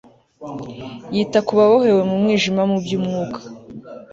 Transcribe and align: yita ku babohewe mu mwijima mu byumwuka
yita 1.15 1.39
ku 1.45 1.51
babohewe 1.59 2.01
mu 2.09 2.15
mwijima 2.21 2.61
mu 2.71 2.77
byumwuka 2.83 3.39